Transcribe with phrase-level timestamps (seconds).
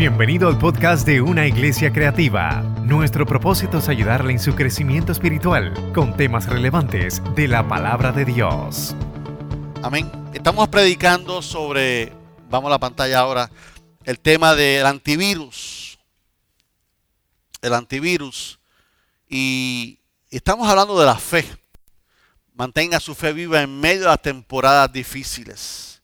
[0.00, 2.62] Bienvenido al podcast de Una Iglesia Creativa.
[2.84, 8.24] Nuestro propósito es ayudarle en su crecimiento espiritual con temas relevantes de la palabra de
[8.24, 8.96] Dios.
[9.82, 10.10] Amén.
[10.32, 12.14] Estamos predicando sobre,
[12.48, 13.50] vamos a la pantalla ahora,
[14.04, 15.98] el tema del antivirus.
[17.60, 18.58] El antivirus.
[19.28, 19.98] Y
[20.30, 21.44] estamos hablando de la fe.
[22.54, 25.99] Mantenga su fe viva en medio de las temporadas difíciles.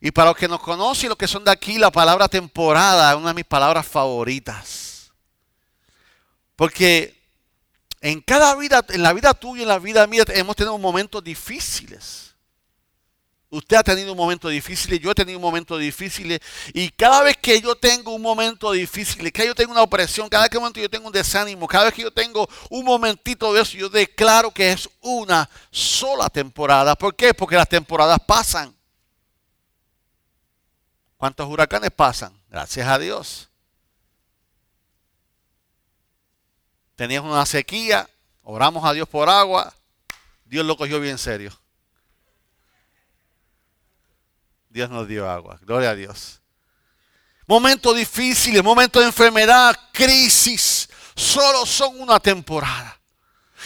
[0.00, 3.16] Y para los que nos conocen los que son de aquí, la palabra temporada es
[3.16, 5.12] una de mis palabras favoritas.
[6.54, 7.18] Porque
[8.00, 11.22] en cada vida, en la vida tuya y en la vida mía, hemos tenido momentos
[11.22, 12.28] difíciles.
[13.50, 16.38] Usted ha tenido un momento difícil, yo he tenido un momento difícil.
[16.74, 20.44] Y cada vez que yo tengo un momento difícil, que yo tengo una opresión, cada
[20.44, 23.78] vez que yo tengo un desánimo, cada vez que yo tengo un momentito de eso,
[23.78, 26.94] yo declaro que es una sola temporada.
[26.94, 27.32] ¿Por qué?
[27.32, 28.77] Porque las temporadas pasan.
[31.18, 32.32] ¿Cuántos huracanes pasan?
[32.48, 33.48] Gracias a Dios.
[36.94, 38.08] Teníamos una sequía,
[38.42, 39.74] oramos a Dios por agua,
[40.44, 41.52] Dios lo cogió bien serio.
[44.68, 46.40] Dios nos dio agua, gloria a Dios.
[47.46, 52.96] Momentos difíciles, momentos de enfermedad, crisis, solo son una temporada.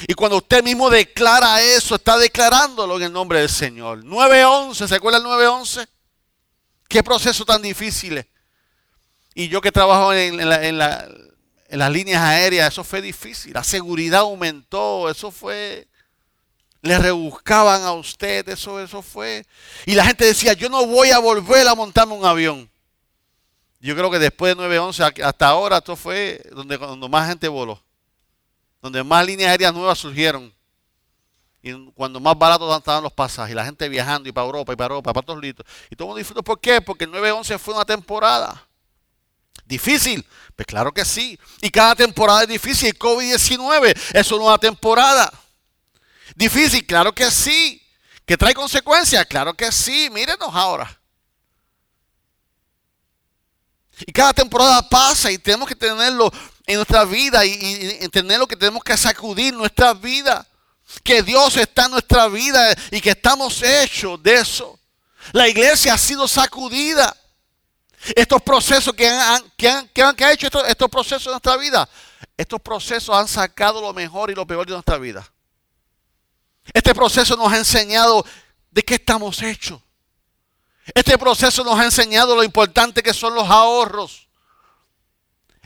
[0.08, 4.03] Y cuando usted mismo declara eso, está declarándolo en el nombre del Señor.
[4.05, 5.86] 9.11, ¿se acuerda el 9.11?
[6.93, 8.23] Qué proceso tan difícil.
[9.35, 10.37] Y yo que trabajo en,
[10.77, 13.55] las líneas aéreas, eso fue difícil.
[13.55, 15.89] La seguridad aumentó, eso fue...
[16.83, 19.47] Le rebuscaban a usted, eso, eso fue.
[19.87, 22.70] Y la gente decía, yo no voy a volver a montarme un avión.
[23.81, 27.83] Yo creo que después de 9-11 hasta ahora esto fue donde, donde más gente voló.
[28.83, 30.53] Donde más líneas aéreas nuevas surgieron.
[31.62, 34.94] Y cuando más baratos estaban los pasajes, la gente viajando y para Europa y para
[34.94, 35.64] Europa, para todos litos.
[35.88, 36.42] Y todo el mundo disfrutó.
[36.42, 36.80] ¿Por qué?
[36.80, 38.66] Porque el 9-11 fue una temporada.
[39.64, 40.27] ¿Difícil?
[40.56, 41.38] Pues claro que sí.
[41.60, 42.98] Y cada temporada es difícil.
[42.98, 45.33] COVID-19 es una temporada.
[46.34, 46.84] ¿Difícil?
[46.84, 47.80] Claro que sí.
[48.27, 49.24] ¿Que trae consecuencias?
[49.27, 50.11] Claro que sí.
[50.11, 51.01] Mírenos ahora.
[54.05, 56.33] Y cada temporada pasa y tenemos que tenerlo
[56.67, 60.45] en nuestra vida y, y entender lo que tenemos que sacudir nuestra vida
[61.03, 64.79] que Dios está en nuestra vida y que estamos hechos de eso.
[65.33, 67.17] La iglesia ha sido sacudida.
[68.17, 71.89] Estos procesos que han, que han, que hecho estos, estos procesos en nuestra vida,
[72.36, 75.31] estos procesos han sacado lo mejor y lo peor de nuestra vida.
[76.73, 78.25] Este proceso nos ha enseñado
[78.70, 79.81] de qué estamos hechos.
[80.95, 84.29] Este proceso nos ha enseñado lo importante que son los ahorros.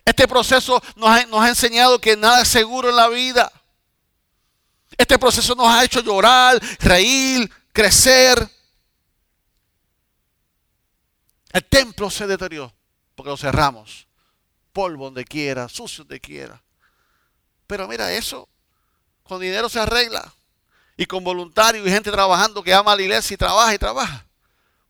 [0.05, 3.51] Este proceso nos nos ha enseñado que nada es seguro en la vida.
[4.97, 8.49] Este proceso nos ha hecho llorar, reír, crecer.
[11.53, 12.73] El templo se deterioró
[13.15, 14.07] porque lo cerramos.
[14.73, 16.63] Polvo donde quiera, sucio donde quiera.
[17.67, 18.49] Pero mira, eso
[19.23, 20.33] con dinero se arregla.
[20.99, 24.27] Y con voluntarios y gente trabajando que ama a la iglesia y trabaja y trabaja.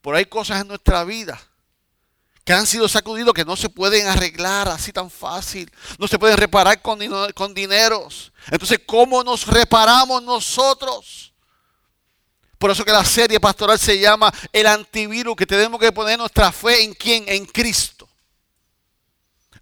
[0.01, 1.41] Por hay cosas en nuestra vida
[2.47, 5.69] que han sido sacudidos que no se pueden arreglar así tan fácil.
[5.99, 7.01] No se pueden reparar con,
[7.35, 8.33] con dineros.
[8.53, 11.33] Entonces, ¿cómo nos reparamos nosotros?
[12.57, 16.53] Por eso que la serie pastoral se llama El antivirus, que tenemos que poner nuestra
[16.53, 17.25] fe en quién?
[17.27, 18.09] En Cristo.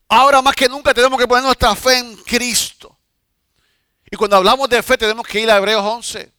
[0.07, 2.95] Ahora más que nunca tenemos que poner nuestra fe en Cristo.
[4.11, 6.31] Y cuando hablamos de fe tenemos que ir a Hebreos 11.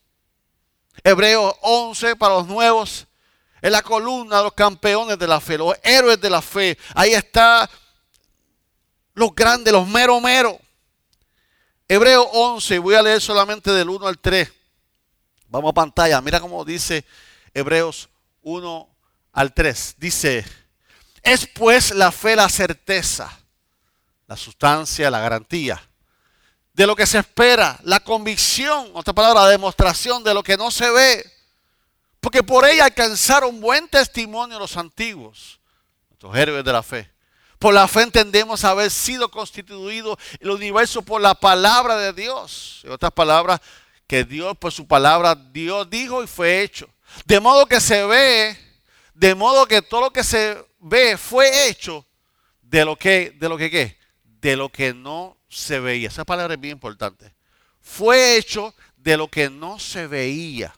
[1.03, 3.07] Hebreos 11 para los nuevos
[3.65, 6.77] es la columna de los campeones de la fe, los héroes de la fe.
[6.93, 7.67] Ahí está
[9.15, 10.59] los grandes, los mero mero.
[11.87, 14.51] Hebreo 11, voy a leer solamente del 1 al 3.
[15.47, 17.05] Vamos a pantalla, mira cómo dice
[17.55, 18.07] Hebreos
[18.43, 18.87] 1
[19.33, 19.95] al 3.
[19.97, 20.45] Dice,
[21.23, 23.35] es pues la fe la certeza,
[24.27, 25.81] la sustancia, la garantía
[26.71, 30.69] de lo que se espera, la convicción, otra palabra, la demostración de lo que no
[30.69, 31.34] se ve.
[32.25, 35.59] Porque por ella alcanzaron buen testimonio los antiguos,
[36.09, 37.11] nuestros héroes de la fe.
[37.59, 42.81] Por la fe entendemos haber sido constituido el universo por la palabra de Dios.
[42.83, 43.61] En otras palabras,
[44.07, 46.89] que Dios, por su palabra, Dios dijo y fue hecho.
[47.25, 48.57] De modo que se ve,
[49.13, 52.07] de modo que todo lo que se ve fue hecho
[52.63, 56.07] de lo que, de lo que qué, de lo que no se veía.
[56.07, 57.35] Esa palabra es bien importante.
[57.81, 60.73] Fue hecho de lo que no se veía.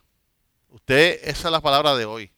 [0.77, 2.29] Usted, esa es la palabra de hoy.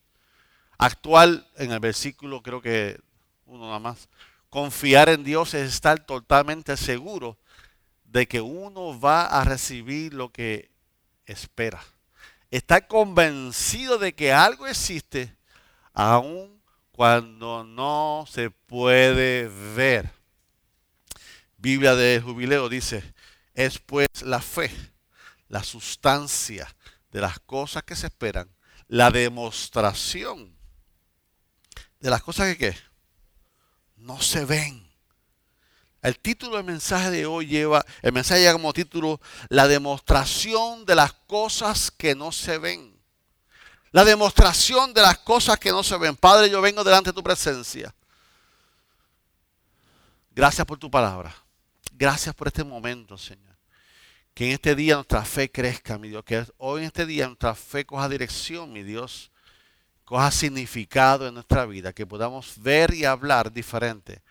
[0.77, 2.97] Actual en el versículo, creo que
[3.45, 4.07] uno nada más.
[4.49, 7.37] Confiar en Dios es estar totalmente seguro
[8.05, 10.71] de que uno va a recibir lo que
[11.25, 11.83] espera.
[12.49, 15.35] Estar convencido de que algo existe
[15.93, 16.61] aún
[16.93, 20.09] cuando no se puede ver.
[21.57, 23.03] Biblia de Jubileo dice,
[23.53, 24.71] es pues la fe,
[25.49, 26.73] la sustancia
[27.11, 28.49] de las cosas que se esperan,
[28.87, 30.55] la demostración
[31.99, 32.75] de las cosas que
[33.97, 34.87] no se ven.
[36.01, 39.19] El título del mensaje de hoy lleva, el mensaje lleva como título,
[39.49, 42.97] la demostración de las cosas que no se ven.
[43.91, 46.15] La demostración de las cosas que no se ven.
[46.15, 47.93] Padre, yo vengo delante de tu presencia.
[50.31, 51.35] Gracias por tu palabra.
[51.91, 53.48] Gracias por este momento, Señor.
[54.39, 56.23] Que en este día nuestra fe crezca, mi Dios.
[56.23, 59.31] Que hoy en este día nuestra fe coja dirección, mi Dios.
[60.05, 61.91] Coja significado en nuestra vida.
[61.91, 64.21] Que podamos ver y hablar diferente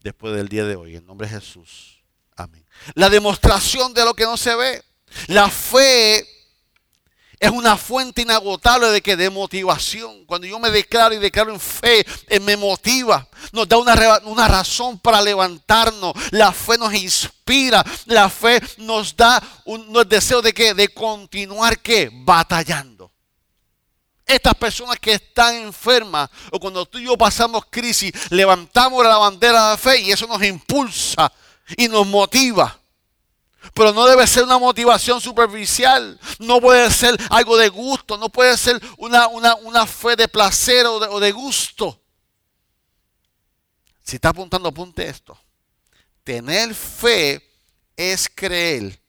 [0.00, 0.96] después del día de hoy.
[0.96, 2.02] En nombre de Jesús.
[2.34, 2.64] Amén.
[2.94, 4.82] La demostración de lo que no se ve.
[5.26, 6.26] La fe
[7.40, 10.24] es una fuente inagotable de que de motivación.
[10.24, 13.28] Cuando yo me declaro y declaro en fe, eh, me motiva.
[13.52, 16.14] Nos da una, razón para levantarnos.
[16.32, 17.84] La fe nos inspira.
[18.06, 23.12] La fe nos da un deseo de que de continuar que batallando.
[24.26, 29.70] Estas personas que están enfermas o cuando tú y yo pasamos crisis, levantamos la bandera
[29.70, 31.32] de fe y eso nos impulsa
[31.76, 32.78] y nos motiva.
[33.74, 36.18] Pero no debe ser una motivación superficial.
[36.38, 38.16] No puede ser algo de gusto.
[38.16, 42.00] No puede ser una, fe de placer o de, o de gusto.
[44.02, 45.38] Si está apuntando, apunte esto.
[46.24, 47.46] Tener fe
[47.96, 49.00] es creer.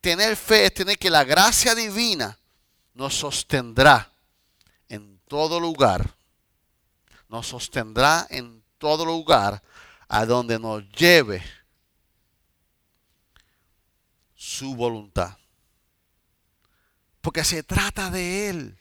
[0.00, 2.38] Tener fe es tener que la gracia divina
[2.94, 4.12] nos sostendrá
[4.88, 6.14] en todo lugar.
[7.28, 9.62] Nos sostendrá en todo lugar
[10.08, 11.42] a donde nos lleve
[14.52, 15.36] su voluntad.
[17.20, 18.76] Porque se trata de Él.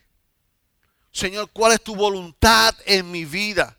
[1.11, 3.77] Señor, ¿cuál es tu voluntad en mi vida?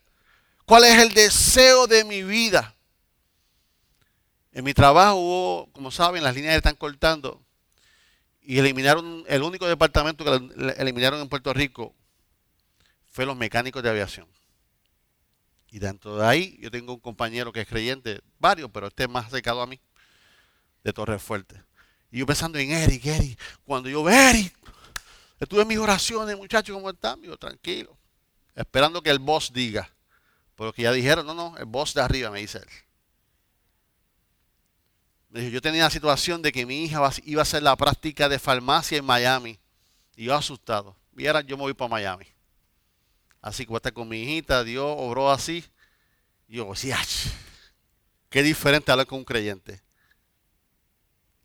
[0.64, 2.74] ¿Cuál es el deseo de mi vida?
[4.52, 7.42] En mi trabajo hubo, como saben, las líneas están cortando
[8.42, 11.94] y eliminaron, el único departamento que eliminaron en Puerto Rico
[13.10, 14.28] fue los mecánicos de aviación.
[15.70, 19.08] Y dentro de ahí yo tengo un compañero que es creyente, varios, pero este es
[19.08, 19.80] más acercado a mí,
[20.84, 21.62] de Torres Fuerte.
[22.12, 23.41] Y yo pensando en Eric, Eric.
[23.64, 24.55] Cuando yo veo Eric,
[25.41, 27.20] estuve en mis oraciones, muchachos, ¿cómo están?
[27.23, 27.97] Yo, tranquilo.
[28.55, 29.91] Esperando que el boss diga.
[30.55, 32.69] Porque ya dijeron, no, no, el boss de arriba, me dice él.
[35.31, 38.29] Me dijo, yo tenía la situación de que mi hija iba a hacer la práctica
[38.29, 39.59] de farmacia en Miami.
[40.14, 40.94] Y yo asustado.
[41.17, 42.26] Y ahora yo me voy para Miami.
[43.41, 45.64] Así que voy con mi hijita, Dios obró así.
[46.47, 46.70] Y yo,
[48.29, 49.81] qué diferente hablar con un creyente.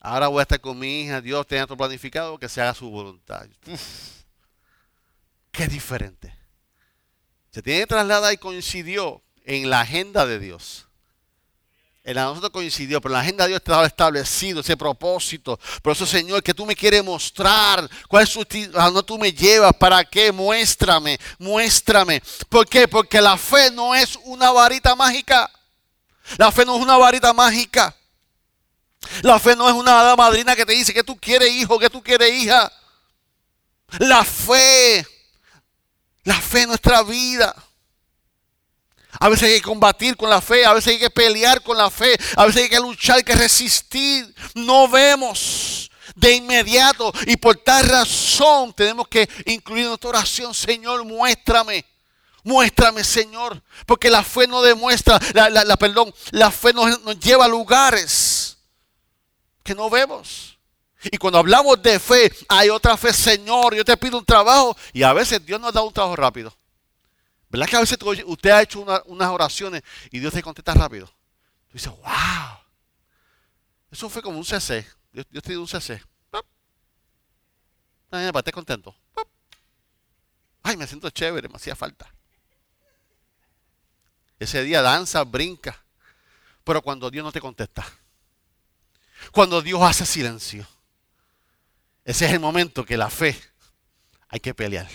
[0.07, 1.19] Ahora voy a estar con mi hija.
[1.19, 3.45] Dios tiene otro planificado que se haga su voluntad.
[5.51, 6.33] qué diferente.
[7.51, 10.87] Se tiene que trasladar y coincidió en la agenda de Dios.
[12.05, 15.59] En la nosotros coincidió, pero en la agenda de Dios estaba establecido ese propósito.
[15.81, 18.33] Por eso, Señor, que tú me quieres mostrar cuál es
[18.71, 22.23] dónde tú me llevas, para qué, muéstrame, muéstrame.
[22.47, 22.87] ¿Por qué?
[22.87, 25.51] Porque la fe no es una varita mágica.
[26.37, 27.93] La fe no es una varita mágica.
[29.21, 32.03] La fe no es una madrina que te dice que tú quieres hijo, que tú
[32.03, 32.71] quieres hija.
[33.99, 35.05] La fe,
[36.23, 37.55] la fe en nuestra vida.
[39.19, 41.89] A veces hay que combatir con la fe, a veces hay que pelear con la
[41.89, 44.33] fe, a veces hay que luchar, hay que resistir.
[44.53, 51.03] No vemos de inmediato y por tal razón tenemos que incluir en nuestra oración, Señor,
[51.05, 51.85] muéstrame.
[52.43, 57.49] Muéstrame, Señor, porque la fe no demuestra, la, perdón, la fe nos, nos lleva a
[57.49, 58.36] lugares
[59.67, 60.57] que no vemos.
[61.03, 65.03] Y cuando hablamos de fe, hay otra fe, Señor, yo te pido un trabajo y
[65.03, 66.55] a veces Dios nos da un trabajo rápido.
[67.49, 71.05] ¿Verdad que a veces usted ha hecho unas oraciones y Dios te contesta rápido?
[71.05, 72.57] Tú dices, wow.
[73.91, 74.87] Eso fue como un CC.
[75.11, 76.01] Dios, te dio un CC.
[78.09, 78.95] Para estar contento.
[80.63, 82.11] Ay, me siento chévere, me hacía falta.
[84.39, 85.83] Ese día danza, brinca.
[86.63, 87.85] Pero cuando Dios no te contesta,
[89.31, 90.67] cuando Dios hace silencio.
[92.03, 93.39] Ese es el momento que la fe
[94.29, 94.87] hay que pelear.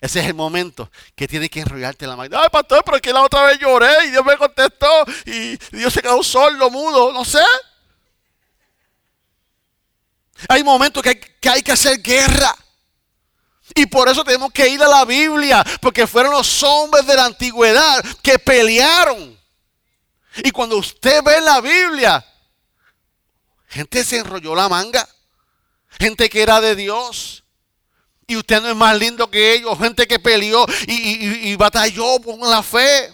[0.00, 2.38] Ese es el momento que tiene que enrollarte la mano.
[2.38, 6.02] Ay, pastor, pero que la otra vez lloré y Dios me contestó y Dios se
[6.02, 7.44] quedó solo, mudo, no sé.
[10.48, 12.54] Hay momentos que hay, que hay que hacer guerra.
[13.74, 17.26] Y por eso tenemos que ir a la Biblia, porque fueron los hombres de la
[17.26, 19.38] antigüedad que pelearon.
[20.36, 22.24] Y cuando usted ve la Biblia,
[23.70, 25.08] Gente se enrolló la manga.
[25.98, 27.44] Gente que era de Dios.
[28.26, 32.62] Y usted no es más lindo que ellos, gente que peleó y, batalló con la
[32.62, 33.12] fe.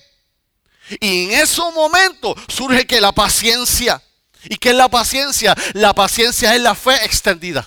[1.00, 4.02] Y en esos momentos surge que la paciencia.
[4.44, 5.54] ¿Y qué es la paciencia?
[5.72, 7.66] La paciencia es la fe extendida.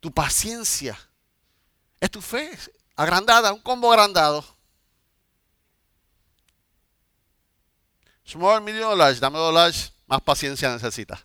[0.00, 0.98] Tu paciencia
[2.00, 2.50] es tu fe
[2.96, 4.44] agrandada, un combo agrandado.
[8.26, 11.24] Small, medium large, dame large, más paciencia necesita.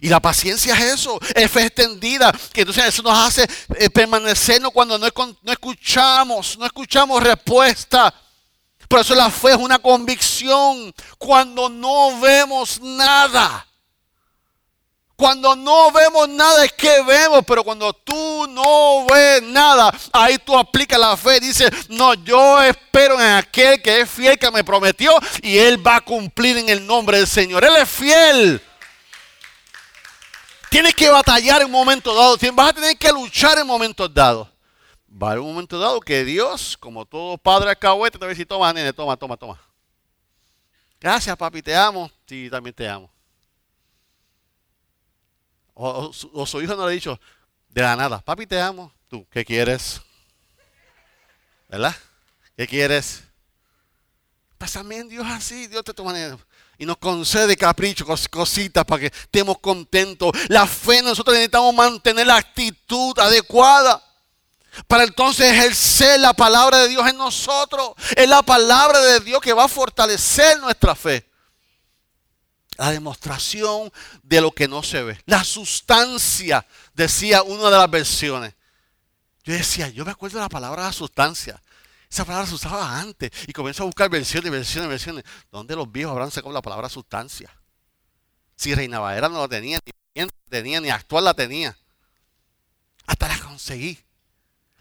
[0.00, 4.70] Y la paciencia es eso, es fe extendida, que entonces eso nos hace eh, permanecernos
[4.70, 5.06] cuando no
[5.52, 8.12] escuchamos, no escuchamos respuesta.
[8.88, 13.66] Por eso la fe es una convicción cuando no vemos nada.
[15.22, 20.58] Cuando no vemos nada es que vemos, pero cuando tú no ves nada, ahí tú
[20.58, 21.38] aplicas la fe.
[21.38, 25.94] Dice, no, yo espero en aquel que es fiel, que me prometió, y él va
[25.94, 27.62] a cumplir en el nombre del Señor.
[27.62, 28.60] Él es fiel.
[30.68, 34.48] Tienes que batallar en un momento dado, vas a tener que luchar en momentos dados.
[35.08, 38.30] Va a haber un momento dado que Dios, como todo padre alcahuete, te va a
[38.30, 39.60] decir, toma, nene, toma, toma, toma.
[41.00, 42.10] Gracias, papi, te amo.
[42.26, 43.11] Sí, también te amo.
[45.84, 47.18] O, su hijo no le ha dicho
[47.68, 50.00] de la nada, papi te amo, tú, ¿qué quieres?
[51.68, 51.96] ¿Verdad?
[52.56, 53.24] ¿Qué quieres?
[54.58, 56.14] Pues también Dios así, Dios te toma
[56.78, 60.30] y nos concede caprichos, cositas para que estemos contentos.
[60.48, 64.00] La fe nosotros necesitamos mantener la actitud adecuada.
[64.86, 67.92] Para entonces ejercer la palabra de Dios en nosotros.
[68.16, 71.31] Es la palabra de Dios que va a fortalecer nuestra fe
[72.76, 75.20] la demostración de lo que no se ve.
[75.26, 78.54] La sustancia, decía una de las versiones.
[79.44, 81.60] Yo decía, yo me acuerdo de la palabra la sustancia.
[82.08, 83.30] Esa palabra se usaba antes.
[83.46, 85.24] Y comienzo a buscar versiones, versiones, versiones.
[85.50, 87.50] ¿Dónde los viejos habrán sacado la palabra sustancia?
[88.54, 89.80] Si Reina Valera no la tenía,
[90.14, 91.76] ni tenía, ni actual la tenía.
[93.06, 93.98] Hasta la conseguí.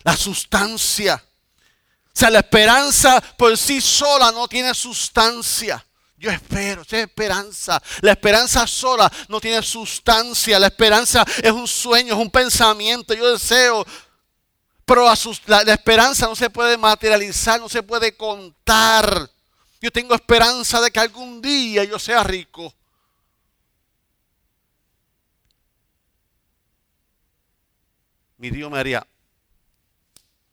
[0.04, 1.24] La sustancia.
[2.08, 5.84] O sea, la esperanza por sí sola no tiene sustancia.
[6.22, 7.82] Yo espero, es esperanza.
[8.01, 10.60] La esperanza sola no tiene sustancia.
[10.60, 13.16] La esperanza es un sueño, es un pensamiento.
[13.16, 13.84] Yo deseo.
[14.86, 15.12] Pero
[15.48, 19.32] la, la esperanza no se puede materializar, no se puede contar.
[19.82, 22.72] Yo tengo esperanza de que algún día yo sea rico.
[28.38, 29.08] Mi Dios me haría,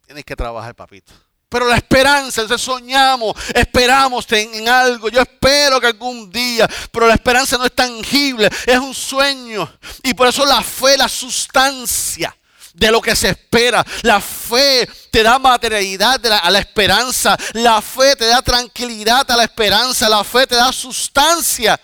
[0.06, 1.12] tienes que trabajar, papito.
[1.48, 5.08] Pero la esperanza, entonces soñamos, esperamos en, algo.
[5.08, 9.70] Yo espero que algún día, pero la esperanza no es tangible, es un sueño.
[10.02, 12.36] Y por eso la fe, la sustancia
[12.74, 13.84] de lo que se espera.
[14.02, 17.34] La fe te da materialidad a la esperanza.
[17.54, 20.06] La fe te da tranquilidad a la esperanza.
[20.08, 21.80] La fe te da sustancia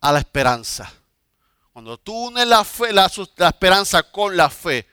[0.00, 0.92] a la esperanza.
[1.72, 4.84] Cuando tú unes la fe, la esperanza con la fe,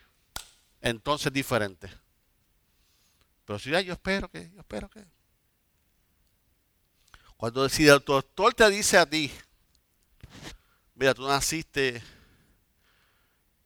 [0.80, 1.97] entonces es diferente.
[3.48, 5.02] Pero si ya yo espero que, yo espero que.
[7.38, 9.32] Cuando si el doctor te dice a ti,
[10.94, 12.02] mira, tú naciste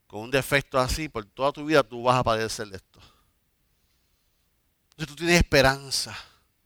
[0.06, 3.00] con un defecto así, por toda tu vida tú vas a padecer de esto.
[4.90, 6.16] Entonces tú tienes esperanza.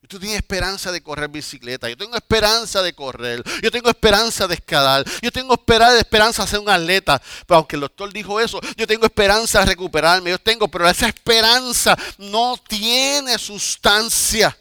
[0.09, 1.89] Tú tienes esperanza de correr bicicleta.
[1.89, 3.43] Yo tengo esperanza de correr.
[3.63, 5.05] Yo tengo esperanza de escalar.
[5.23, 7.21] Yo tengo esperanza de ser un atleta.
[7.47, 10.31] Pero aunque el doctor dijo eso, yo tengo esperanza de recuperarme.
[10.31, 14.57] Yo tengo, pero esa esperanza no tiene sustancia.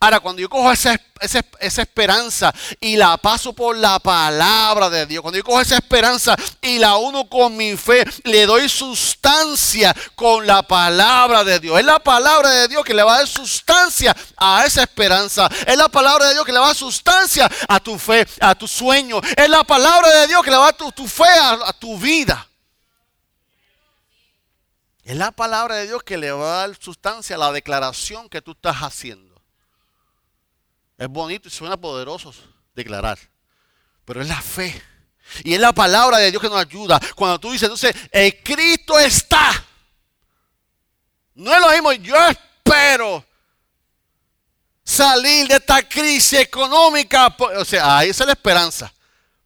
[0.00, 5.38] Ahora, cuando yo cojo esa, esperanza y la paso por la palabra de Dios, cuando
[5.38, 10.62] yo cojo esa esperanza y la uno con mi fe, le doy sustancia con la
[10.62, 11.78] palabra de Dios.
[11.78, 15.48] Es la palabra de Dios que le va a dar sustancia a esa esperanza.
[15.66, 18.54] Es la palabra de Dios que le va a dar sustancia a tu fe, a
[18.54, 19.20] tu sueño.
[19.36, 22.48] Es la palabra de Dios que le va a dar tu, fe a tu vida.
[25.08, 28.42] Es la palabra de Dios que le va a dar sustancia a la declaración que
[28.42, 29.27] tú estás haciendo.
[30.98, 32.34] Es bonito y suena poderoso
[32.74, 33.18] declarar.
[34.04, 34.82] Pero es la fe.
[35.44, 37.00] Y es la palabra de Dios que nos ayuda.
[37.14, 39.64] Cuando tú dices, entonces, el Cristo está.
[41.34, 43.24] No es lo mismo, yo espero
[44.82, 47.34] salir de esta crisis económica.
[47.38, 48.92] O sea, ahí es la esperanza.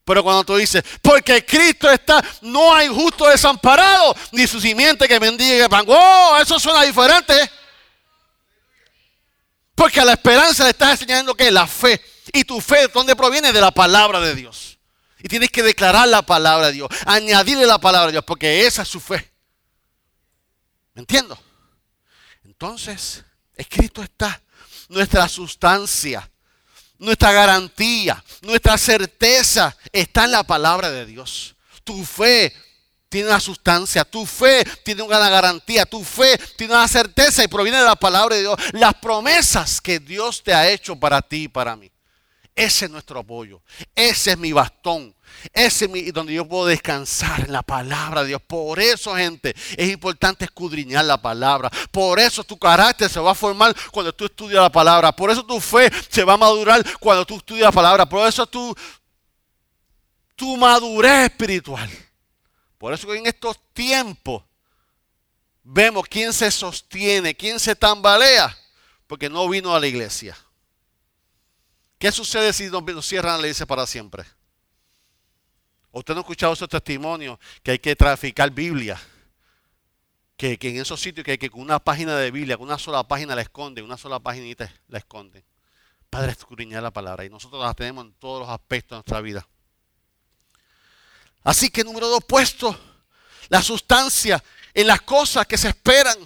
[0.05, 5.19] Pero cuando tú dices, porque Cristo está, no hay justo desamparado, ni su simiente que
[5.19, 5.85] bendiga pan.
[5.87, 7.35] Oh, eso suena diferente.
[9.75, 12.01] Porque a la esperanza le estás enseñando que la fe.
[12.33, 13.53] Y tu fe, ¿dónde proviene?
[13.53, 14.79] De la palabra de Dios.
[15.19, 16.89] Y tienes que declarar la palabra de Dios.
[17.07, 18.25] Añadirle la palabra de Dios.
[18.25, 19.33] Porque esa es su fe.
[20.95, 21.39] ¿Me entiendo?
[22.45, 23.25] Entonces,
[23.57, 24.41] escrito está
[24.89, 26.31] nuestra sustancia,
[26.99, 31.57] nuestra garantía, nuestra certeza está en la palabra de Dios.
[31.83, 32.55] Tu fe
[33.13, 37.77] tiene una sustancia, tu fe tiene una garantía, tu fe tiene una certeza y proviene
[37.77, 38.57] de la palabra de Dios.
[38.73, 41.93] Las promesas que Dios te ha hecho para ti y para mí.
[42.55, 43.61] Ese es nuestro apoyo.
[43.95, 45.15] Ese es mi bastón.
[45.53, 48.41] Ese es mi, donde yo puedo descansar en la palabra de Dios.
[48.47, 51.71] Por eso, gente, es importante escudriñar la palabra.
[51.91, 55.13] Por eso tu carácter se va a formar cuando tú estudias la palabra.
[55.13, 58.07] Por eso tu fe se va a madurar cuando tú estudias la palabra.
[58.07, 58.75] Por eso tu,
[60.35, 61.91] tu madurez espiritual.
[62.83, 64.43] Por eso que en estos tiempos
[65.63, 68.59] vemos quién se sostiene, quién se tambalea,
[69.07, 70.37] porque no vino a la iglesia.
[71.97, 74.25] ¿Qué sucede si nos cierran la iglesia para siempre?
[75.93, 79.01] Usted no ha escuchado esos testimonios que hay que traficar Biblia.
[80.37, 83.37] Que, en esos sitios que que con una página de Biblia, con una sola página
[83.37, 85.45] la esconden, una sola página la esconden.
[86.11, 87.25] Padre, escudriñar la palabra.
[87.25, 89.47] Y nosotros la tenemos en todos los aspectos de nuestra vida.
[91.45, 92.79] Así que número dos, puesto
[93.49, 94.43] la sustancia
[94.75, 96.17] en las cosas que se esperan.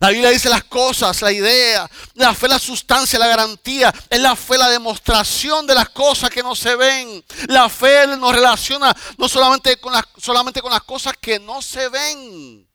[0.00, 3.94] La Biblia dice las cosas, la idea, la fe, la sustancia, la garantía.
[4.10, 7.24] Es la fe, la demostración de las cosas que no se ven.
[7.48, 11.88] La fe nos relaciona no solamente con las, solamente con las cosas que no se
[11.88, 12.68] ven,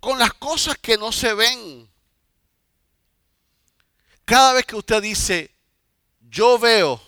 [0.00, 1.88] con las cosas que no se ven.
[4.24, 5.54] Cada vez que usted dice,
[6.20, 7.00] yo veo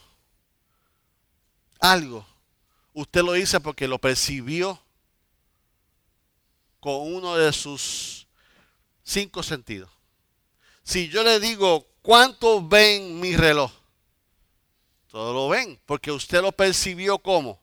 [1.81, 2.27] algo,
[2.95, 4.81] usted lo dice porque lo percibió
[6.81, 8.27] con uno de sus
[9.03, 9.91] cinco sentidos.
[10.83, 13.73] Si yo le digo, ¿cuántos ven mi reloj?
[15.11, 17.61] Todos lo ven, porque usted lo percibió como,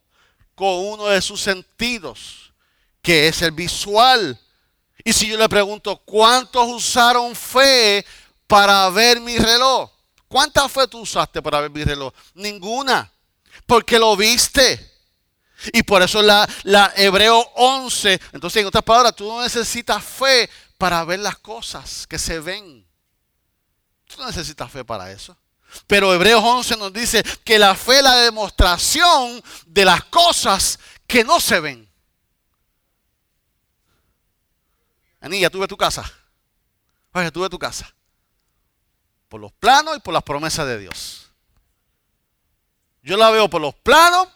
[0.56, 2.54] con uno de sus sentidos,
[3.02, 4.40] que es el visual.
[5.04, 8.06] Y si yo le pregunto, ¿cuántos usaron fe
[8.48, 9.92] para ver mi reloj?
[10.28, 12.14] ¿Cuánta fe tú usaste para ver mi reloj?
[12.34, 13.12] Ninguna,
[13.66, 14.91] porque lo viste.
[15.74, 20.50] Y por eso la, la Hebreo 11, entonces en otras palabras, tú no necesitas fe
[20.78, 22.86] para ver las cosas que se ven.
[24.08, 25.38] Tú no necesitas fe para eso.
[25.88, 31.24] Pero Hebreos 11 nos dice que la fe es la demostración de las cosas que
[31.24, 31.90] no se ven.
[35.22, 36.12] Anilla, tú ves tu casa.
[37.14, 37.94] Oye, tú ves tu casa.
[39.30, 41.30] Por los planos y por las promesas de Dios.
[43.04, 44.28] Yo la veo por los planos,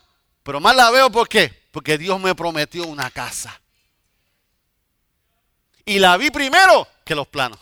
[0.46, 1.52] pero más la veo por qué?
[1.72, 3.60] Porque Dios me prometió una casa.
[5.84, 7.58] Y la vi primero que los planos.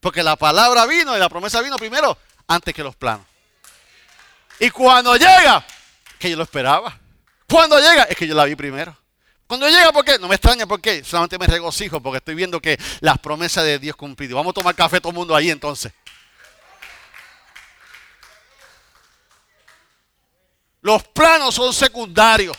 [0.00, 3.26] Porque la palabra vino y la promesa vino primero antes que los planos.
[4.58, 5.66] Y cuando llega,
[6.18, 6.98] que yo lo esperaba.
[7.46, 8.96] Cuando llega, es que yo la vi primero.
[9.46, 10.18] Cuando llega, ¿por qué?
[10.18, 11.04] No me extraña, ¿por qué?
[11.04, 14.36] Solamente me regocijo porque estoy viendo que las promesas de Dios cumplido.
[14.36, 15.92] Vamos a tomar café todo el mundo ahí entonces.
[20.82, 22.56] Los planos son secundarios.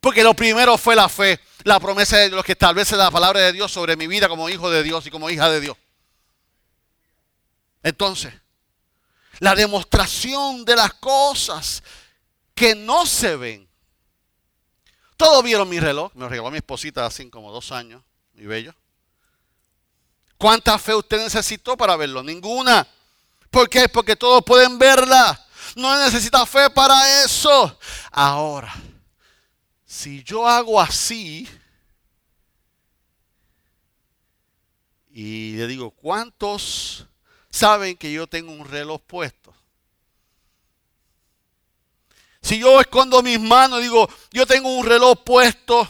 [0.00, 3.52] Porque lo primero fue la fe la promesa de Dios, que establece la palabra de
[3.52, 5.76] Dios sobre mi vida como hijo de Dios y como hija de Dios.
[7.82, 8.32] Entonces,
[9.38, 11.82] la demostración de las cosas
[12.54, 13.68] que no se ven.
[15.16, 18.02] Todos vieron mi reloj, me lo regaló mi esposita hace como dos años,
[18.34, 18.74] muy bello.
[20.36, 22.22] ¿Cuánta fe usted necesitó para verlo?
[22.22, 22.86] Ninguna.
[23.50, 23.88] ¿Por qué?
[23.88, 25.47] Porque todos pueden verla.
[25.78, 27.78] No necesita fe para eso.
[28.10, 28.74] Ahora,
[29.86, 31.48] si yo hago así,
[35.12, 37.06] y le digo, ¿cuántos
[37.48, 39.54] saben que yo tengo un reloj puesto?
[42.42, 45.88] Si yo escondo mis manos y digo, yo tengo un reloj puesto,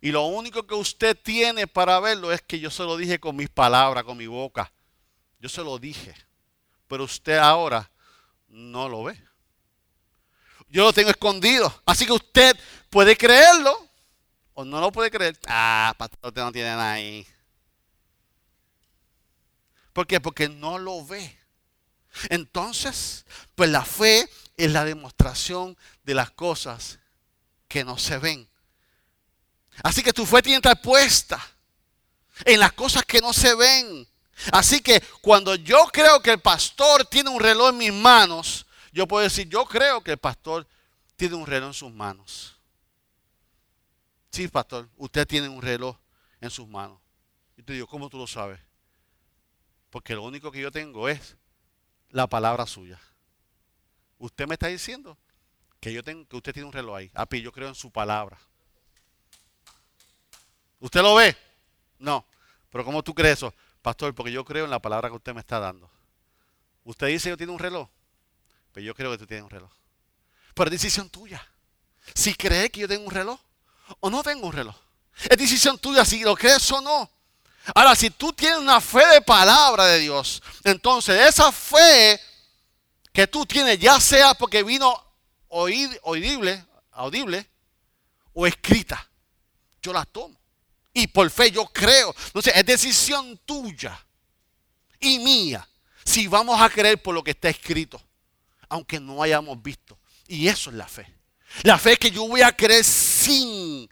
[0.00, 3.34] y lo único que usted tiene para verlo es que yo se lo dije con
[3.34, 4.72] mis palabras, con mi boca.
[5.40, 6.14] Yo se lo dije.
[6.86, 7.90] Pero usted ahora
[8.56, 9.22] no lo ve.
[10.68, 11.82] Yo lo tengo escondido.
[11.84, 12.56] Así que usted
[12.90, 13.88] puede creerlo
[14.54, 15.38] o no lo puede creer.
[15.46, 17.26] Ah, pastor, usted no tiene nada ahí.
[19.92, 20.20] ¿Por qué?
[20.20, 21.38] Porque no lo ve.
[22.30, 26.98] Entonces, pues la fe es la demostración de las cosas
[27.68, 28.48] que no se ven.
[29.82, 31.46] Así que tu fe tiene que estar puesta
[32.46, 34.08] en las cosas que no se ven.
[34.52, 39.06] Así que cuando yo creo que el pastor tiene un reloj en mis manos, yo
[39.06, 40.66] puedo decir, yo creo que el pastor
[41.16, 42.56] tiene un reloj en sus manos.
[44.30, 45.96] Sí, pastor, usted tiene un reloj
[46.40, 46.98] en sus manos.
[47.56, 48.60] Y te digo, ¿cómo tú lo sabes?
[49.90, 51.36] Porque lo único que yo tengo es
[52.10, 53.00] la palabra suya.
[54.18, 55.16] Usted me está diciendo
[55.80, 57.10] que yo tengo, que usted tiene un reloj ahí.
[57.14, 58.38] Api, yo creo en su palabra.
[60.80, 61.36] ¿Usted lo ve?
[61.98, 62.26] No.
[62.70, 63.54] Pero ¿cómo tú crees eso?
[63.86, 65.88] Pastor, porque yo creo en la palabra que usted me está dando.
[66.82, 67.88] Usted dice yo tiene un reloj.
[68.72, 69.70] Pero yo creo que tú tienes un reloj.
[70.54, 71.40] Pero es decisión tuya.
[72.12, 73.38] si crees que yo tengo un reloj
[74.00, 74.74] o no tengo un reloj.
[75.30, 77.08] Es decisión tuya si lo crees o no.
[77.76, 82.20] Ahora, si tú tienes una fe de palabra de Dios, entonces esa fe
[83.12, 85.00] que tú tienes, ya sea porque vino
[85.48, 87.48] audible, audible
[88.32, 89.08] o escrita,
[89.80, 90.36] yo la tomo.
[90.96, 92.14] Y por fe yo creo.
[92.28, 94.02] Entonces, es decisión tuya
[94.98, 95.68] y mía
[96.02, 98.00] si vamos a creer por lo que está escrito,
[98.66, 99.98] aunque no hayamos visto.
[100.26, 101.06] Y eso es la fe.
[101.64, 103.86] La fe que yo voy a creer sin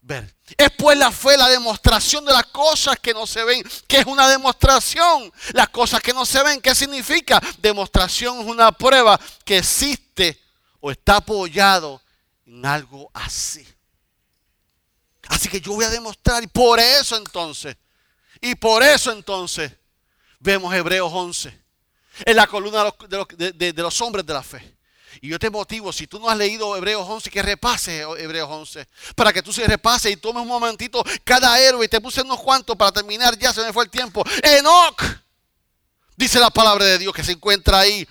[0.00, 0.34] ver.
[0.58, 3.62] Es pues la fe, la demostración de las cosas que no se ven.
[3.86, 5.32] que es una demostración?
[5.52, 7.40] Las cosas que no se ven, ¿qué significa?
[7.58, 10.42] Demostración es una prueba que existe
[10.80, 12.02] o está apoyado
[12.44, 13.64] en algo así.
[15.30, 17.76] Así que yo voy a demostrar y por eso entonces,
[18.40, 19.70] y por eso entonces,
[20.40, 21.56] vemos Hebreos 11,
[22.26, 24.76] en la columna de los, hombres de la fe.
[25.20, 28.88] Y yo te motivo, si tú no has leído Hebreos 11, que repases Hebreos 11.
[29.14, 31.84] Para que tú se repases y tomes un momentito cada héroe.
[31.84, 34.24] Y te puse unos cuantos para terminar, ya se me fue el tiempo.
[34.42, 35.02] Enoch,
[36.16, 38.06] dice la palabra de Dios que se encuentra ahí.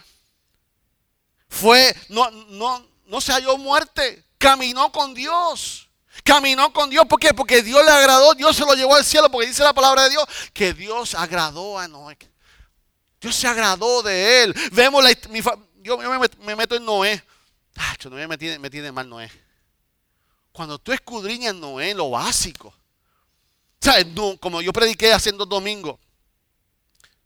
[1.50, 5.89] Fue, no, no, no se halló muerte, caminó con Dios.
[6.24, 7.34] Caminó con Dios, ¿por qué?
[7.34, 10.12] Porque Dios le agradó, Dios se lo llevó al cielo, porque dice la palabra de
[10.12, 12.18] Dios que Dios agradó a Noé.
[13.20, 14.56] Dios se agradó de él.
[14.72, 15.12] Vemos la,
[15.82, 17.24] yo, me, meto en Noé.
[18.28, 19.30] Me tiene, me tiene mal Noé.
[20.52, 22.74] Cuando tú escudriñas Noé, lo básico.
[23.82, 24.08] ¿Sabes?
[24.40, 26.00] como yo prediqué hace dos domingos.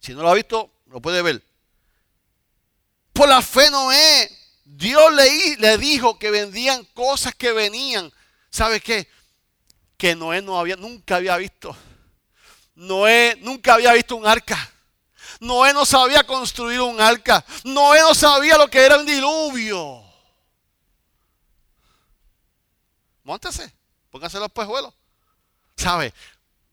[0.00, 1.42] Si no lo ha visto, lo puede ver.
[3.12, 4.30] Por la fe Noé,
[4.64, 8.12] Dios le, le dijo que vendían cosas que venían.
[8.54, 9.08] ¿Sabe qué?
[9.96, 11.76] Que Noé no había, nunca había visto.
[12.76, 14.72] Noé nunca había visto un arca.
[15.40, 17.44] Noé no sabía construir un arca.
[17.64, 20.04] Noé no sabía lo que era un diluvio.
[23.24, 23.74] Móntese,
[24.08, 24.94] póngase los pejuelos.
[25.76, 26.14] ¿Sabe?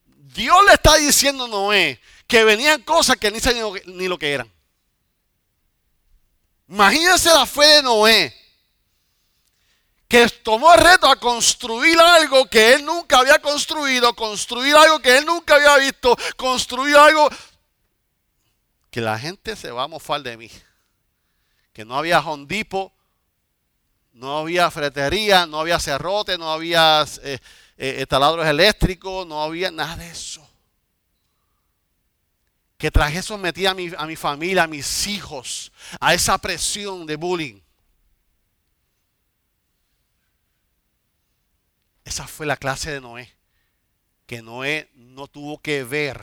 [0.05, 4.31] Dios le está diciendo a Noé que venían cosas que ni sabía ni lo que
[4.31, 4.53] eran.
[6.67, 8.40] Imagínense la fe de Noé
[10.11, 15.17] que tomó el reto a construir algo que él nunca había construido, construir algo que
[15.17, 17.29] él nunca había visto, construir algo
[18.89, 20.51] que la gente se va a mofar de mí.
[21.71, 22.91] Que no había hondipo,
[24.11, 27.39] no había fretería, no había cerrote, no había eh,
[27.77, 30.45] eh, taladros eléctricos, no había nada de eso.
[32.77, 35.71] Que traje sometí a mi, a mi familia, a mis hijos,
[36.01, 37.61] a esa presión de bullying.
[42.11, 43.33] Esa fue la clase de Noé.
[44.25, 46.21] Que Noé no tuvo que ver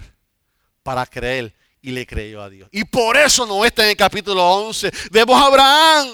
[0.83, 2.69] para creer y le creyó a Dios.
[2.73, 4.93] Y por eso Noé está en el capítulo 11.
[5.11, 6.09] Vemos a Abraham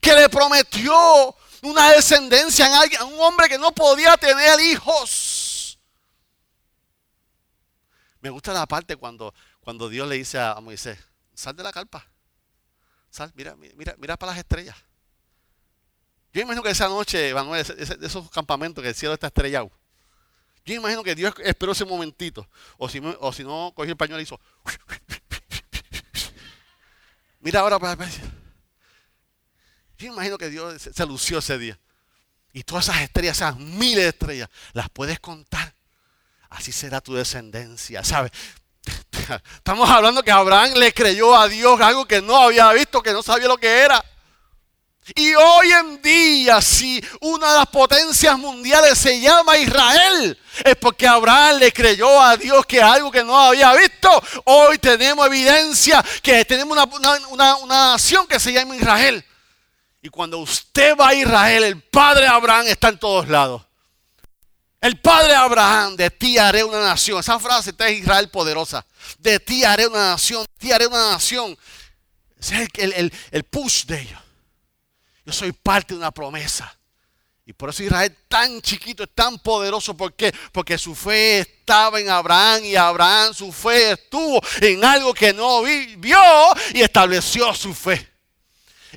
[0.00, 5.80] que le prometió una descendencia a, alguien, a un hombre que no podía tener hijos.
[8.20, 10.96] Me gusta la parte cuando, cuando Dios le dice a, Moisés,
[11.34, 12.08] sal de la carpa.
[13.10, 14.76] Sal, mira, mira, mira para las estrellas.
[16.36, 19.72] Yo imagino que esa noche, Manuel, de esos campamentos que el cielo está estrellado.
[20.66, 22.46] Yo imagino que Dios esperó ese momentito.
[22.76, 24.38] O si, no, cogió el pañuelo y hizo.
[27.40, 28.06] Mira ahora para
[29.96, 31.78] Yo imagino que Dios se, lució ese día.
[32.52, 35.72] Y todas esas estrellas, esas miles de estrellas, las puedes contar.
[36.50, 38.30] Así será tu descendencia, ¿sabes?
[39.54, 43.22] Estamos hablando que Abraham le creyó a Dios algo que no había visto, que no
[43.22, 44.04] sabía lo que era.
[45.14, 51.06] Y hoy en día, si una de las potencias mundiales se llama Israel, es porque
[51.06, 54.10] Abraham le creyó a Dios que algo que no había visto.
[54.44, 56.76] Hoy tenemos evidencia que tenemos
[57.30, 59.24] una, nación que se llama Israel.
[60.02, 63.62] Y cuando usted va a Israel, el padre Abraham está en todos lados.
[64.80, 67.20] El padre Abraham, de ti haré una nación.
[67.20, 68.84] Esa frase está en Israel poderosa.
[69.18, 71.56] De ti haré una nación, de ti haré una nación.
[72.38, 74.25] Ese es el, el push de ellos.
[75.26, 76.72] Yo soy parte de una promesa.
[77.44, 79.96] Y por eso Israel es tan chiquito, es tan poderoso.
[79.96, 80.32] ¿Por qué?
[80.52, 85.62] Porque su fe estaba en Abraham y Abraham su fe estuvo en algo que no
[85.62, 86.18] vio
[86.74, 88.08] y estableció su fe.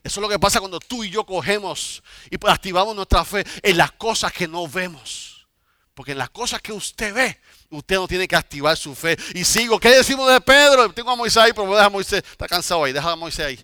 [0.04, 3.78] Eso es lo que pasa cuando tú y yo cogemos y activamos nuestra fe en
[3.78, 5.48] las cosas que no vemos.
[5.94, 7.40] Porque en las cosas que usted ve,
[7.70, 9.18] usted no tiene que activar su fe.
[9.34, 10.92] Y sigo, ¿qué decimos de Pedro?
[10.94, 12.24] Tengo a Moisés ahí, pero voy a dejar a Moisés.
[12.32, 13.60] Está cansado ahí, deja a Moisés ahí.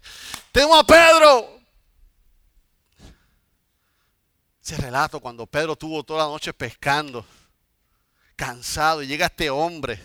[0.52, 1.55] Tengo a Pedro.
[4.66, 7.24] Ese relato cuando Pedro tuvo toda la noche pescando,
[8.36, 10.00] cansado, y llega este hombre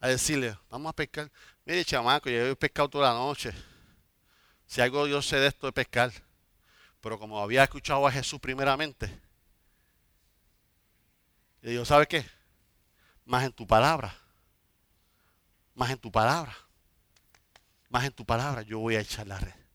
[0.00, 1.30] a decirle, vamos a pescar.
[1.64, 3.52] Mire, chamaco, yo he pescado toda la noche.
[4.66, 6.10] Si algo yo sé de esto de pescar.
[7.00, 9.16] Pero como había escuchado a Jesús primeramente,
[11.60, 12.28] le dijo, ¿sabe qué?
[13.26, 14.12] Más en tu palabra.
[15.76, 16.52] Más en tu palabra.
[17.90, 19.67] Más en tu palabra yo voy a echar la red.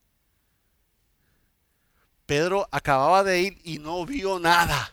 [2.34, 4.92] Pedro acababa de ir y no vio nada.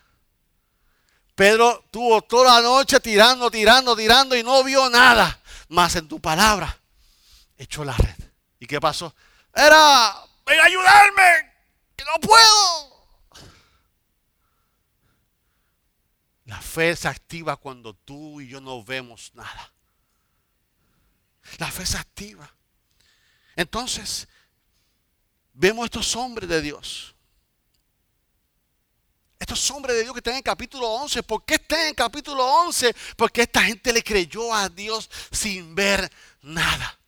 [1.35, 5.41] Pedro tuvo toda la noche tirando, tirando, tirando y no vio nada.
[5.69, 6.79] Más en tu palabra
[7.57, 8.15] echó la red.
[8.59, 9.15] ¿Y qué pasó?
[9.55, 11.55] Era, ven a ayudarme,
[11.97, 13.07] que no puedo.
[16.45, 19.73] La fe se activa cuando tú y yo no vemos nada.
[21.57, 22.55] La fe se activa.
[23.57, 24.29] Entonces,
[25.55, 27.15] vemos estos hombres de Dios.
[29.41, 31.23] Estos hombres de Dios que están en capítulo 11.
[31.23, 32.95] ¿Por qué están en capítulo 11?
[33.17, 36.99] Porque esta gente le creyó a Dios sin ver nada.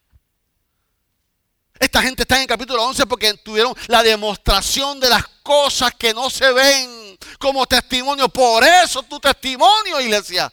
[1.78, 6.30] Esta gente está en capítulo 11 porque tuvieron la demostración de las cosas que no
[6.30, 8.30] se ven como testimonio.
[8.30, 10.50] Por eso tu testimonio, iglesia,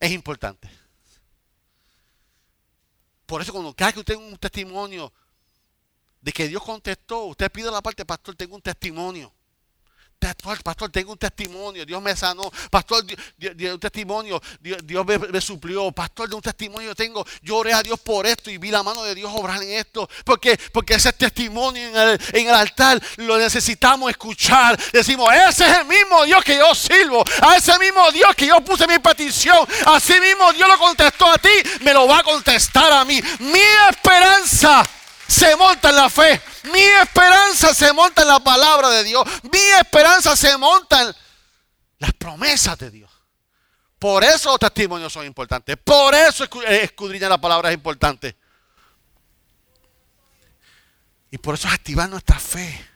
[0.00, 0.70] es importante.
[3.26, 5.12] Por eso cuando cada que usted tenga un testimonio
[6.22, 9.35] de que Dios contestó, usted pide la parte, pastor, tengo un testimonio.
[10.18, 11.84] Pastor, pastor, tengo un testimonio.
[11.84, 12.50] Dios me sanó.
[12.70, 14.40] Pastor, un testimonio.
[14.60, 15.92] Dios, me, suplió.
[15.92, 17.24] Pastor, de un testimonio tengo.
[17.42, 20.08] Yo oré a Dios por esto y vi la mano de Dios obrar en esto.
[20.24, 24.78] Porque, porque ese testimonio en el, en el altar lo necesitamos escuchar.
[24.90, 27.22] Decimos, ese es el mismo Dios que yo sirvo.
[27.42, 29.58] A ese mismo Dios que yo puse mi petición.
[29.86, 31.50] Así mismo Dios lo contestó a ti.
[31.82, 33.20] Me lo va a contestar a mí.
[33.40, 34.88] Mi esperanza
[35.28, 36.40] se monta en la fe.
[36.72, 39.24] Mi esperanza se monta en la palabra de Dios.
[39.52, 41.14] Mi esperanza se monta en
[41.98, 43.10] las promesas de Dios.
[43.98, 45.76] Por eso los testimonios son importantes.
[45.82, 48.36] Por eso eh, escudriñar la palabra es importante.
[51.30, 52.88] Y por eso es activar nuestra fe.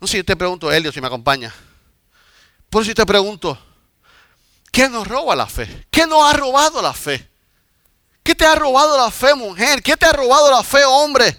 [0.00, 1.52] No sé si yo te pregunto, Elio, si me acompaña.
[2.70, 3.58] Por eso yo te pregunto,
[4.72, 5.86] ¿qué nos roba la fe?
[5.90, 7.33] ¿Qué nos ha robado la fe?
[8.24, 9.82] ¿Qué te ha robado la fe, mujer?
[9.82, 11.38] ¿Qué te ha robado la fe, hombre?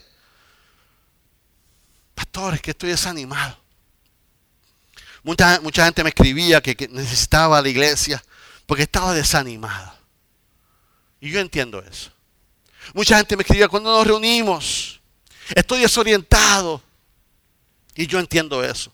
[2.14, 3.58] Pastor, es que estoy desanimado.
[5.24, 8.24] Mucha, mucha gente me escribía que, necesitaba la iglesia
[8.68, 9.98] porque estaba desanimado.
[11.20, 12.12] Y yo entiendo eso.
[12.94, 15.02] Mucha gente me escribía cuando nos reunimos.
[15.56, 16.84] Estoy desorientado.
[17.96, 18.94] Y yo entiendo eso.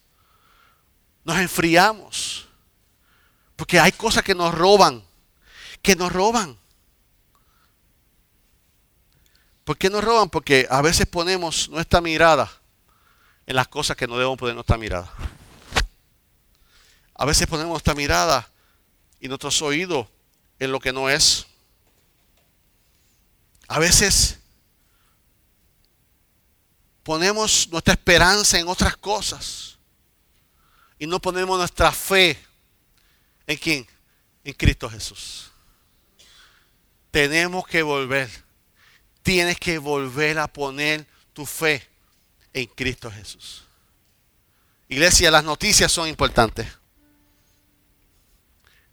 [1.25, 2.47] Nos enfriamos.
[3.57, 5.03] Porque hay cosas que nos roban.
[5.81, 6.60] Que nos roban.
[9.63, 10.29] ¿Por qué nos roban?
[10.29, 12.51] Porque a veces ponemos nuestra mirada
[13.45, 15.11] en las cosas que no debemos poner nuestra mirada.
[17.15, 18.49] A veces ponemos nuestra mirada
[19.19, 20.07] y nuestros oídos
[20.59, 21.45] en lo que no es.
[23.67, 24.39] A veces
[27.03, 29.77] ponemos nuestra esperanza en otras cosas
[30.97, 32.37] y no ponemos nuestra fe
[33.47, 33.87] en quién?
[34.43, 35.51] En Cristo Jesús.
[37.11, 38.29] Tenemos que volver
[39.23, 41.87] tienes que volver a poner tu fe
[42.53, 43.63] en Cristo Jesús.
[44.87, 46.67] Iglesia, las noticias son importantes.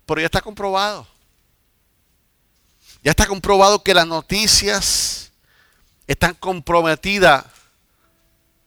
[0.06, 1.06] Pero ya está comprobado.
[3.02, 5.32] Ya está comprobado que las noticias
[6.06, 7.44] están comprometidas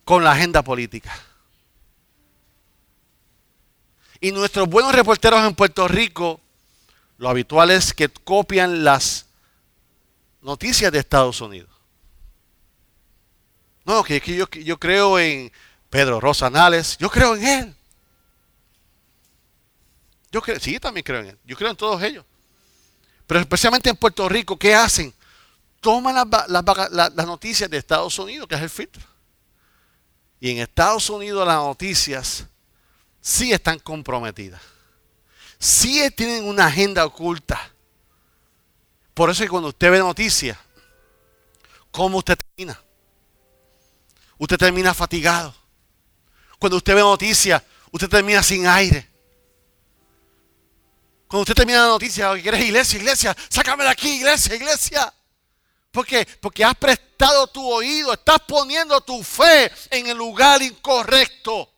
[0.06, 1.14] con la agenda política.
[4.20, 6.40] Y nuestros buenos reporteros en Puerto Rico,
[7.18, 9.26] lo habitual es que copian las
[10.42, 11.70] noticias de Estados Unidos.
[13.86, 15.52] No, que, que yo, yo creo en
[15.90, 17.76] Pedro Rosanales, yo creo en él.
[20.32, 21.40] Yo creo, sí, también creo en él.
[21.44, 22.26] Yo creo en todos ellos.
[23.28, 25.14] Pero especialmente en Puerto Rico, ¿qué hacen?
[25.80, 26.16] Toman
[26.48, 29.02] las, noticias de Estados Unidos, que es el filtro.
[30.40, 32.46] Y en Estados Unidos las noticias
[33.20, 34.62] sí están comprometidas.
[35.60, 37.72] Sí tienen una agenda oculta.
[39.14, 40.58] Por eso es que cuando usted ve noticias,
[41.92, 42.82] ¿cómo usted termina?
[44.38, 45.54] Usted termina fatigado.
[46.58, 49.10] Cuando usted ve noticias, usted termina sin aire.
[51.28, 55.14] Cuando usted termina la noticia, que quieres iglesia, iglesia, sácame de aquí, iglesia, iglesia.
[55.92, 56.26] ¿Por qué?
[56.40, 61.70] Porque has prestado tu oído, estás poniendo tu fe en el lugar incorrecto.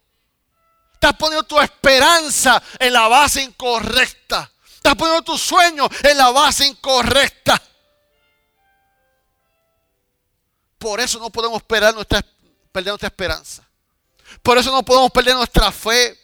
[0.93, 4.52] Estás poniendo tu esperanza en la base incorrecta.
[4.83, 7.61] Estás poniendo tu sueño en la base incorrecta.
[10.77, 12.21] Por eso no podemos esperar nuestra,
[12.71, 13.65] perder nuestra esperanza.
[14.41, 16.19] Por eso no podemos perder nuestra fe.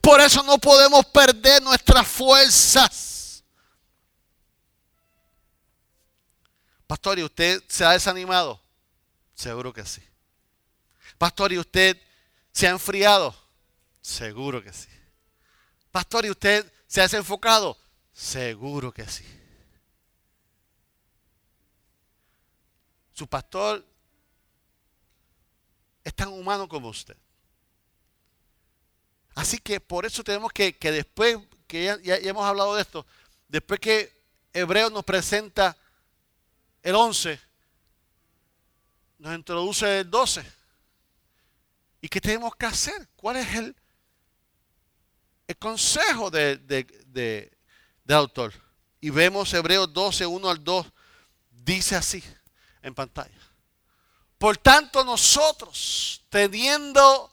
[0.00, 3.42] Por eso no podemos perder nuestras fuerzas.
[6.86, 8.60] Pastor, ¿y usted se ha desanimado?
[9.34, 10.02] Seguro que sí.
[11.18, 12.00] Pastor, ¿y usted
[12.54, 13.34] ¿Se ha enfriado?
[14.00, 14.88] Seguro que sí.
[15.90, 17.76] Pastor, ¿y usted se ha desenfocado?
[18.14, 19.24] Seguro que sí.
[23.12, 23.84] Su pastor
[26.04, 27.16] es tan humano como usted.
[29.34, 33.04] Así que por eso tenemos que, que después, que ya, ya, hemos hablado de esto,
[33.48, 34.12] después que
[34.52, 35.76] Hebreo nos presenta
[36.82, 37.40] el 11,
[39.18, 40.44] nos introduce el 12.
[42.00, 43.08] ¿Y qué tenemos que hacer?
[43.16, 43.74] ¿Cuál es el,
[45.48, 47.53] el consejo de, de, de,
[48.04, 48.52] del autor?
[49.00, 50.86] Y vemos Hebreos 12, 1 al 2,
[51.50, 52.22] dice así
[52.82, 53.34] en pantalla.
[54.38, 57.32] Por tanto, nosotros, teniendo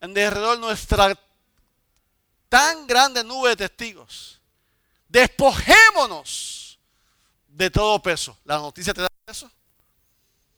[0.00, 1.18] en derredor nuestra
[2.48, 4.40] tan grande nube de testigos,
[5.08, 6.78] despojémonos
[7.46, 8.36] de todo peso.
[8.44, 9.50] ¿La noticia te da eso?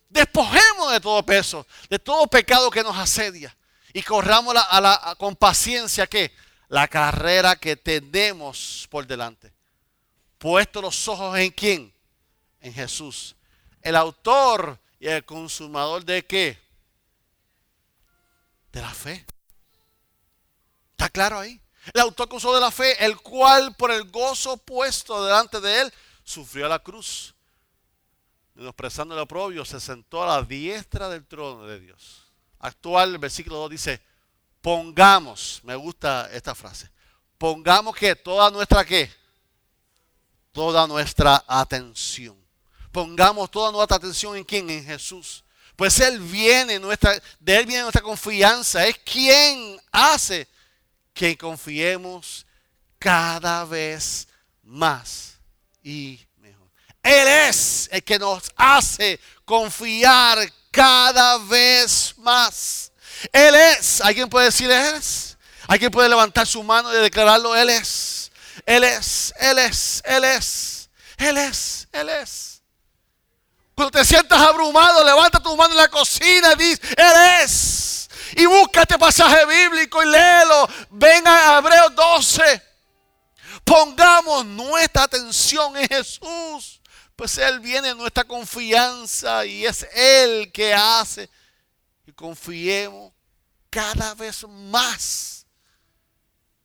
[0.09, 3.57] Despojémonos de todo peso, de todo pecado que nos asedia
[3.93, 6.33] y corramos a la, con paciencia que
[6.71, 9.53] la carrera que tenemos por delante.
[10.39, 11.93] Puesto los ojos en quién?
[12.61, 13.35] En Jesús.
[13.83, 16.57] El autor y el consumador de qué?
[18.71, 19.27] De la fe.
[20.93, 21.61] ¿Está claro ahí?
[21.93, 25.93] El autor consumó de la fe, el cual por el gozo puesto delante de él,
[26.23, 27.35] sufrió la cruz.
[28.55, 32.31] Menosprezando el oprobio, se sentó a la diestra del trono de Dios.
[32.61, 34.01] Actual, el versículo 2 dice,
[34.61, 36.91] pongamos, me gusta esta frase,
[37.39, 39.11] pongamos que toda nuestra qué,
[40.53, 42.41] toda nuestra atención
[42.93, 45.45] pongamos toda nuestra atención en quién, en Jesús.
[45.77, 48.87] Pues Él viene, nuestra, de Él viene nuestra confianza.
[48.87, 50.47] Es quien hace
[51.15, 52.47] que confiemos
[52.99, 54.29] cada vez
[54.63, 55.39] más
[55.83, 56.69] y mejor.
[57.03, 60.39] Él es el que nos hace confiar
[60.71, 62.90] cada vez más.
[63.33, 64.01] Él es.
[64.01, 65.37] ¿Alguien puede decir Él es?
[65.67, 67.55] ¿Alguien puede levantar su mano y declararlo?
[67.55, 68.31] Él es.
[68.67, 69.33] Él es.
[69.39, 70.03] Él es.
[70.05, 70.91] Él es.
[71.17, 71.89] Él es.
[71.93, 72.63] Él es.
[73.75, 78.09] Cuando te sientas abrumado, levanta tu mano en la cocina y dice, Él es.
[78.37, 80.69] Y búscate pasaje bíblico y léelo.
[80.91, 82.63] Venga a Hebreos 12.
[83.65, 86.81] Pongamos nuestra atención en Jesús.
[87.17, 91.31] Pues Él viene en nuestra confianza y es Él que hace
[92.21, 93.15] confiemos
[93.71, 95.47] cada vez más.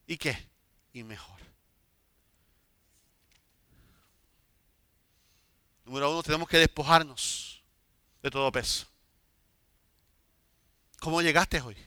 [0.06, 0.50] ¿Y qué?
[0.92, 1.40] Y mejor.
[5.86, 7.64] Número uno, tenemos que despojarnos
[8.22, 8.86] de todo peso.
[11.00, 11.78] ¿Cómo llegaste hoy?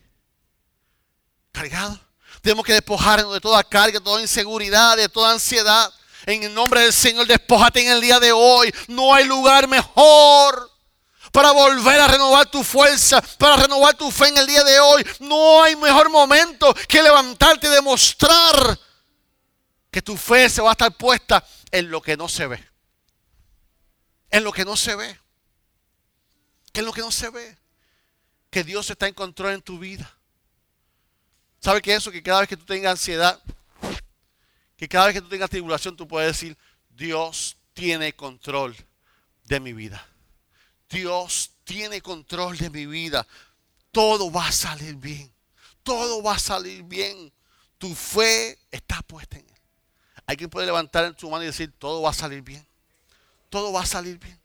[1.52, 2.00] ¿Cargado?
[2.40, 5.92] Tenemos que despojarnos de toda carga, de toda inseguridad, de toda ansiedad.
[6.24, 8.72] En el nombre del Señor, despojate en el día de hoy.
[8.86, 10.77] No hay lugar mejor
[11.38, 15.06] para volver a renovar tu fuerza, para renovar tu fe en el día de hoy.
[15.20, 18.76] No hay mejor momento que levantarte y demostrar
[19.90, 22.68] que tu fe se va a estar puesta en lo que no se ve
[24.30, 25.18] en lo que no se ve.
[26.74, 27.56] En lo que no se ve.
[28.50, 30.16] Que Dios está en control en tu vida.
[31.60, 32.10] ¿Sabe que eso?
[32.10, 33.42] Que cada vez que tú tengas ansiedad,
[34.76, 36.56] que cada vez que tú tengas tribulación, tú puedes decir,
[36.90, 38.76] Dios tiene control
[39.44, 40.06] de mi vida.
[40.88, 43.26] Dios tiene control de mi vida.
[43.92, 45.32] Todo va a salir bien.
[45.82, 47.32] Todo va a salir bien.
[47.78, 49.60] Tu fe está puesta en Él.
[50.26, 52.68] Hay quien puede levantar en su mano y decir, todo va a salir bien
[53.50, 54.38] todo va a salir bien.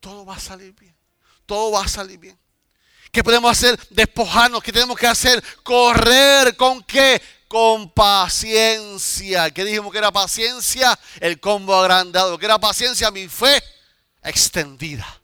[0.00, 0.94] Todo va a salir bien.
[1.46, 2.38] Todo va a salir bien.
[3.10, 3.78] ¿Qué podemos hacer?
[3.90, 4.62] Despojarnos.
[4.62, 5.42] ¿Qué tenemos que hacer?
[5.62, 6.56] Correr.
[6.56, 7.20] ¿Con qué?
[7.48, 9.50] Con paciencia.
[9.50, 10.98] ¿Qué dijimos que era paciencia?
[11.20, 12.38] El combo agrandado.
[12.38, 13.10] ¿Qué era paciencia?
[13.10, 13.62] Mi fe
[14.22, 15.21] extendida.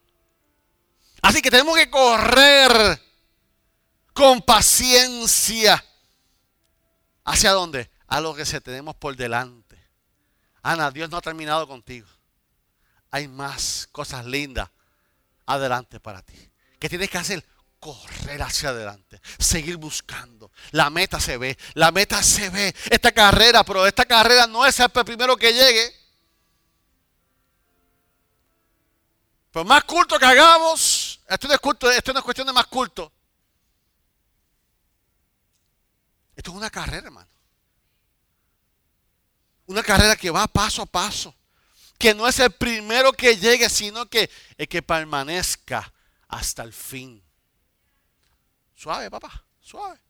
[1.22, 3.02] Así que tenemos que correr
[4.12, 5.84] con paciencia.
[7.24, 7.90] ¿Hacia dónde?
[8.06, 9.76] A lo que se tenemos por delante.
[10.62, 12.08] Ana, Dios no ha terminado contigo
[13.10, 14.68] hay más cosas lindas
[15.46, 16.36] adelante para ti.
[16.78, 17.44] ¿Qué tienes que hacer?
[17.80, 20.50] Correr hacia adelante, seguir buscando.
[20.72, 22.74] La meta se ve, la meta se ve.
[22.90, 25.94] Esta carrera, pero esta carrera no es el primero que llegue.
[29.52, 30.97] Por más culto que hagamos,
[31.28, 33.12] esto no es culto, esto no es cuestión de más culto.
[36.34, 37.28] Esto es una carrera, hermano.
[39.66, 41.34] Una carrera que va paso a paso
[41.98, 45.92] que no es el primero que llegue, sino que el que permanezca
[46.28, 47.22] hasta el fin.
[48.74, 50.00] Suave, papá, suave.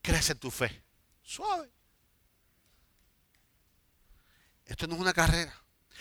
[0.00, 0.84] Crece tu fe.
[1.22, 1.68] Suave.
[4.64, 5.52] Esto no es una carrera.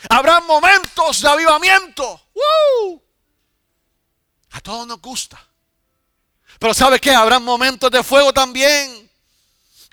[0.09, 2.29] Habrá momentos de avivamiento.
[4.51, 5.39] A todos nos gusta.
[6.59, 7.11] Pero ¿sabe qué?
[7.11, 9.09] Habrá momentos de fuego también.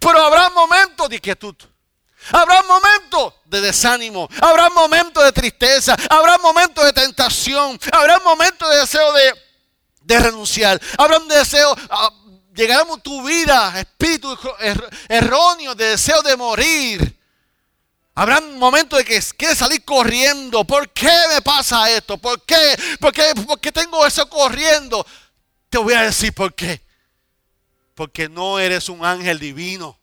[0.01, 1.55] Pero habrá momentos de quietud.
[2.33, 8.77] Habrá momentos de desánimo, habrá momentos de tristeza, habrá momentos de tentación, habrá momentos de
[8.79, 9.35] deseo de,
[10.01, 12.11] de renunciar, habrá un deseo, ah,
[12.53, 14.37] llegará a tu vida, espíritu
[15.09, 17.16] erróneo, de deseo de morir.
[18.19, 20.65] Habrá momentos de que quieres salir corriendo.
[20.65, 22.17] ¿Por qué me pasa esto?
[22.17, 22.57] ¿Por qué?
[22.99, 25.07] ¿Por qué, ¿Por qué tengo eso corriendo?
[25.69, 26.81] Te voy a decir por qué.
[27.95, 29.99] Porque no eres un ángel divino.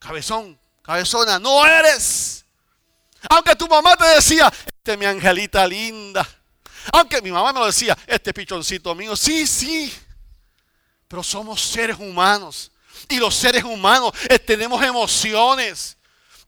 [0.00, 2.44] Cabezón, cabezona, no eres.
[3.28, 6.28] Aunque tu mamá te decía, este es mi angelita linda.
[6.92, 9.94] Aunque mi mamá me lo decía, este pichoncito mío, sí, sí.
[11.06, 12.72] Pero somos seres humanos.
[13.08, 15.96] Y los seres humanos eh, tenemos emociones.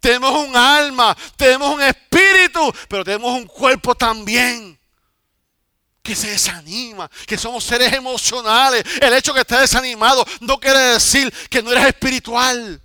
[0.02, 4.76] Tenemos un alma, tenemos un espíritu, pero tenemos un cuerpo también
[6.02, 8.82] que se desanima, que somos seres emocionales.
[9.00, 12.82] El hecho que estés desanimado no quiere decir que no eres espiritual.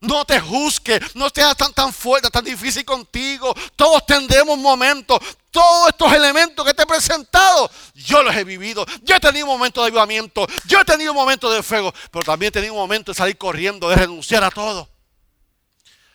[0.00, 3.54] No te juzgues, no seas tan, tan fuerte, tan difícil contigo.
[3.76, 5.20] Todos tendremos momentos.
[5.52, 8.84] Todos estos elementos que te he presentado, yo los he vivido.
[9.04, 12.52] Yo he tenido momentos de avivamiento, yo he tenido momentos de fuego, pero también he
[12.52, 14.91] tenido momentos de salir corriendo, de renunciar a todo.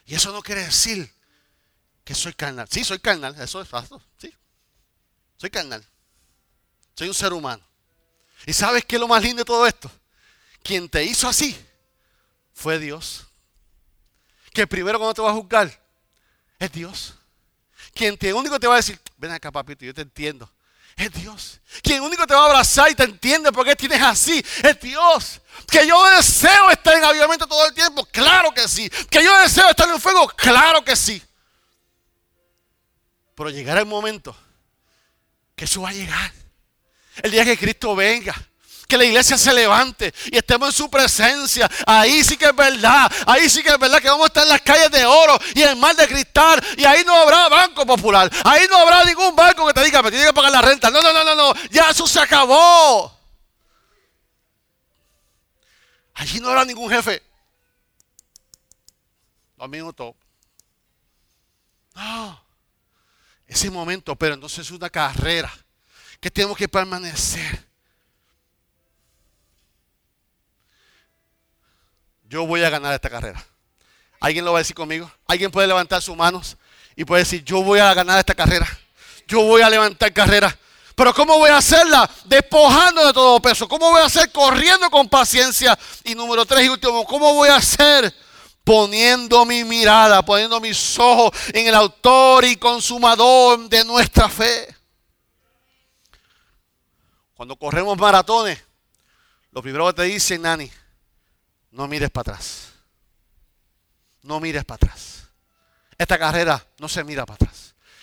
[0.07, 1.13] Y eso no quiere decir
[2.03, 2.67] que soy carnal.
[2.71, 3.97] Sí, soy carnal, eso es fácil.
[4.17, 4.33] Sí,
[5.35, 5.85] soy carnal.
[6.95, 7.63] Soy un ser humano.
[8.45, 9.91] ¿Y sabes qué es lo más lindo de todo esto?
[10.63, 11.55] Quien te hizo así
[12.53, 13.27] fue Dios
[14.57, 15.71] que primero cuando te va a juzgar
[16.57, 17.13] es Dios.
[17.93, 20.51] Quien te único te va a decir, ven acá papito, yo te entiendo.
[20.97, 21.59] Es Dios.
[21.83, 24.43] Quien único te va a abrazar y te entiende por qué tienes así.
[24.63, 25.39] Es Dios.
[25.69, 28.03] Que yo deseo estar en avivamiento todo el tiempo.
[28.11, 28.89] Claro que sí.
[29.09, 30.27] Que yo deseo estar en fuego.
[30.29, 31.21] Claro que sí.
[33.35, 34.35] Pero llegará el momento
[35.55, 36.31] que eso va a llegar.
[37.21, 38.35] El día que Cristo venga
[38.87, 41.69] que la iglesia se levante y estemos en su presencia.
[41.85, 43.11] Ahí sí que es verdad.
[43.25, 45.61] Ahí sí que es verdad que vamos a estar en las calles de oro y
[45.61, 46.63] en el mar de cristal.
[46.77, 48.31] Y ahí no habrá banco popular.
[48.45, 49.73] Ahí no habrá ningún banco que
[50.09, 50.89] tiene que pagar la renta.
[50.89, 51.53] No, no, no, no, no.
[51.69, 53.15] Ya eso se acabó.
[56.13, 57.21] Allí no habrá ningún jefe.
[59.55, 60.15] Dos minutos.
[61.95, 62.41] No.
[63.45, 65.51] Ese momento, pero entonces es una carrera
[66.19, 67.67] que tenemos que permanecer
[72.29, 73.43] yo voy a ganar esta carrera.
[74.19, 75.11] ¿Alguien lo va a decir conmigo?
[75.27, 76.57] ¿Alguien puede levantar sus manos
[76.95, 78.67] y puede decir, yo voy a ganar esta carrera?
[79.27, 80.57] Yo voy a levantar carrera.
[80.95, 82.09] Pero ¿cómo voy a hacerla?
[82.25, 83.67] Despojando de todo peso.
[83.67, 84.31] ¿Cómo voy a hacer?
[84.31, 85.77] Corriendo con paciencia.
[86.03, 88.11] Y número tres y último, ¿cómo voy a hacer?
[88.63, 94.75] Poniendo mi mirada, poniendo mis ojos en el autor y consumador de nuestra fe.
[97.35, 98.59] Cuando corremos maratones,
[99.51, 100.71] lo primero que te dicen, Nani,
[101.71, 102.69] no mires para atrás.
[104.23, 105.27] No mires para atrás.
[105.95, 107.56] Esta carrera no se mira para atrás.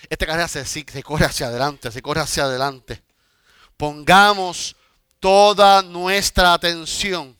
[0.09, 3.01] Esta carrera se, se corre hacia adelante, se corre hacia adelante.
[3.77, 4.75] Pongamos
[5.19, 7.35] toda nuestra atención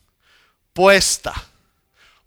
[0.72, 1.32] puesta.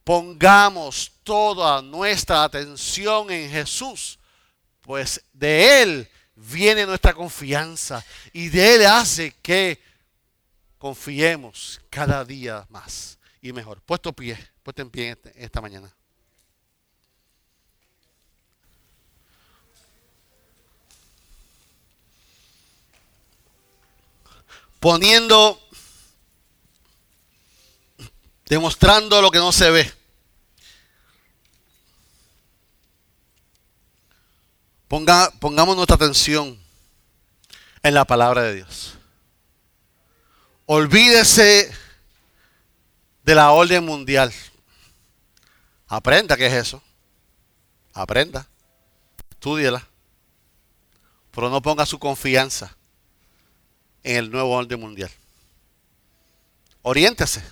[0.04, 4.18] Pongamos toda nuestra atención en Jesús,
[4.82, 9.80] pues de Él viene nuestra confianza y de Él hace que
[10.80, 13.82] confiemos cada día más y mejor.
[13.82, 15.94] Puesto pie, puesto en pie este, esta mañana.
[24.80, 25.62] Poniendo,
[28.46, 29.94] demostrando lo que no se ve.
[34.88, 36.58] Ponga, pongamos nuestra atención
[37.84, 38.98] en la palabra de Dios.
[40.66, 41.72] Olvídese
[43.24, 44.34] de la orden mundial.
[45.88, 46.82] Aprenda qué es eso.
[47.94, 48.48] Aprenda.
[49.30, 49.86] Estúdiela.
[51.32, 52.76] Pero no ponga su confianza
[54.04, 55.12] en el nuevo orden mundial.
[56.82, 57.44] Oriéntese.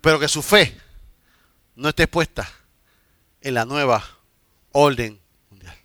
[0.00, 0.76] Pero que su fe
[1.76, 2.48] no esté puesta
[3.40, 4.04] en la nueva
[4.72, 5.76] orden mundial.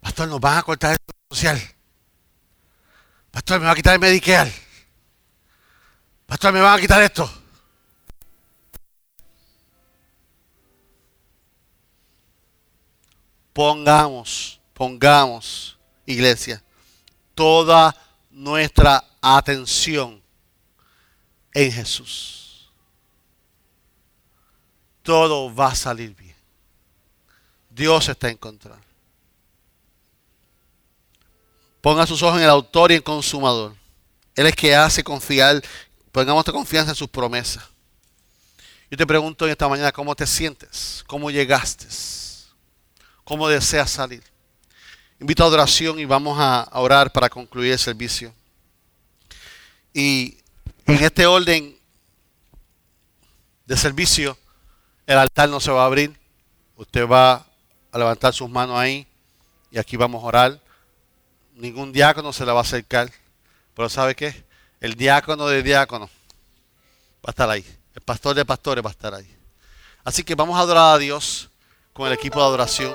[0.00, 0.98] Pastor, nos van a cortar el
[1.30, 1.60] social.
[3.30, 4.52] Pastor, me va a quitar el Medicare.
[6.26, 7.30] Pastor, ¿me van a quitar esto?
[13.52, 15.75] Pongamos, pongamos,
[16.06, 16.62] iglesia,
[17.34, 17.94] toda
[18.30, 20.22] nuestra atención
[21.52, 22.70] en Jesús.
[25.02, 26.34] Todo va a salir bien.
[27.70, 28.80] Dios está en control.
[31.80, 33.74] Ponga sus ojos en el autor y en consumador.
[34.34, 35.62] Él es que hace confiar,
[36.12, 37.64] pongamos nuestra confianza en sus promesas.
[38.90, 41.86] Yo te pregunto en esta mañana cómo te sientes, cómo llegaste,
[43.24, 44.22] cómo deseas salir.
[45.18, 48.34] Invito a adoración y vamos a orar para concluir el servicio.
[49.94, 50.36] Y
[50.86, 51.74] en este orden
[53.64, 54.36] de servicio,
[55.06, 56.14] el altar no se va a abrir.
[56.76, 57.46] Usted va
[57.90, 59.06] a levantar sus manos ahí
[59.70, 60.60] y aquí vamos a orar.
[61.54, 63.10] Ningún diácono se le va a acercar.
[63.74, 64.44] Pero ¿sabe qué?
[64.80, 66.10] El diácono de diácono
[67.24, 67.64] va a estar ahí.
[67.94, 69.34] El pastor de pastores va a estar ahí.
[70.04, 71.48] Así que vamos a adorar a Dios
[71.94, 72.94] con el equipo de adoración.